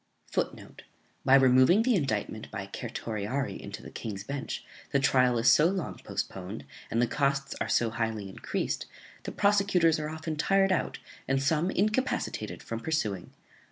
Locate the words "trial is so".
4.99-5.65